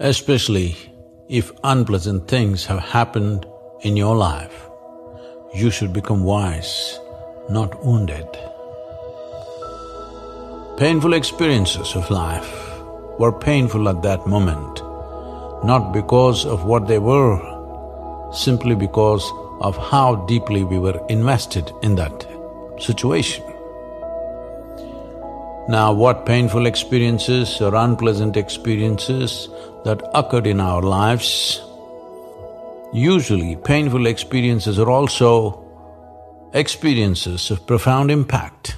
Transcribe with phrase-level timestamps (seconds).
[0.00, 0.74] especially
[1.28, 3.46] if unpleasant things have happened
[3.82, 4.68] in your life,
[5.54, 6.98] you should become wise,
[7.50, 8.26] not wounded.
[10.78, 12.50] Painful experiences of life
[13.18, 14.82] were painful at that moment,
[15.64, 17.38] not because of what they were,
[18.32, 19.30] simply because
[19.60, 22.26] of how deeply we were invested in that
[22.78, 23.44] situation.
[25.68, 29.48] Now, what painful experiences or unpleasant experiences
[29.84, 31.60] that occurred in our lives,
[32.92, 35.66] usually painful experiences are also
[36.52, 38.76] experiences of profound impact.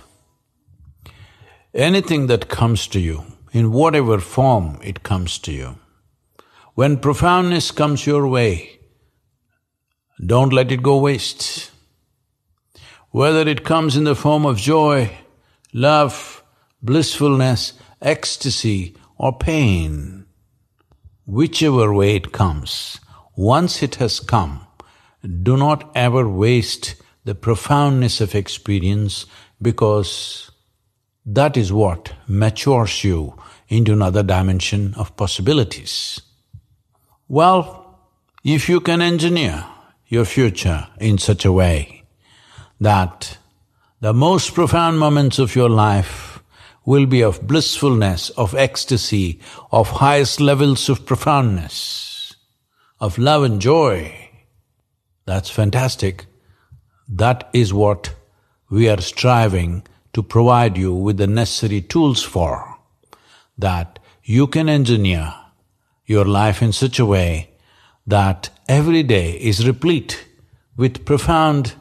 [1.74, 5.78] Anything that comes to you, in whatever form it comes to you,
[6.74, 8.78] when profoundness comes your way,
[10.24, 11.70] don't let it go waste.
[13.10, 15.10] Whether it comes in the form of joy,
[15.72, 16.42] love,
[16.82, 20.21] blissfulness, ecstasy or pain,
[21.32, 23.00] whichever way it comes,
[23.34, 24.66] once it has come,
[25.42, 29.24] do not ever waste the profoundness of experience
[29.60, 30.50] because
[31.24, 33.34] that is what matures you
[33.68, 36.20] into another dimension of possibilities.
[37.28, 37.98] Well,
[38.44, 39.64] if you can engineer
[40.08, 42.02] your future in such a way
[42.78, 43.38] that
[44.00, 46.31] the most profound moments of your life
[46.84, 52.34] will be of blissfulness, of ecstasy, of highest levels of profoundness,
[53.00, 54.30] of love and joy.
[55.24, 56.26] That's fantastic.
[57.08, 58.14] That is what
[58.70, 62.78] we are striving to provide you with the necessary tools for,
[63.56, 65.34] that you can engineer
[66.06, 67.50] your life in such a way
[68.06, 70.26] that every day is replete
[70.76, 71.74] with profound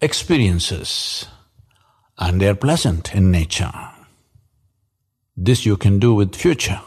[0.00, 1.26] experiences
[2.18, 3.72] and they are pleasant in nature.
[5.40, 6.80] This you can do with future.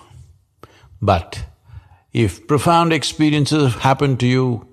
[1.02, 1.46] But
[2.12, 4.68] if profound experiences have happened to you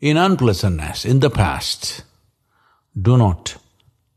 [0.00, 2.04] in unpleasantness in the past,
[3.00, 3.56] do not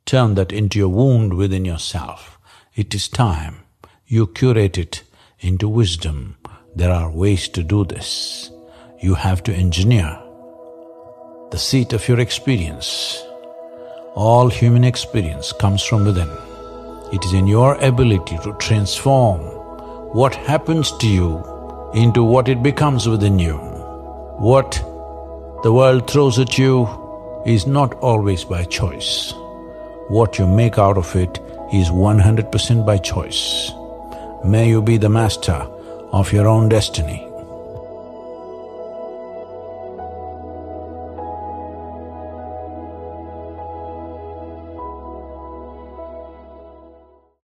[0.05, 2.37] turn that into a wound within yourself.
[2.75, 3.61] It is time
[4.05, 5.03] you curate it
[5.39, 6.35] into wisdom.
[6.75, 8.51] There are ways to do this.
[8.99, 10.19] You have to engineer
[11.51, 13.23] the seat of your experience.
[14.13, 16.48] All human experience comes from within.
[17.11, 19.39] It is in your ability to transform
[20.13, 21.43] what happens to you
[21.93, 23.57] into what it becomes within you.
[24.37, 24.71] What
[25.63, 26.87] the world throws at you
[27.45, 29.33] is not always by choice.
[30.09, 31.39] What you make out of it
[31.73, 33.71] is 100% by choice.
[34.43, 35.67] May you be the master
[36.11, 37.28] of your own destiny.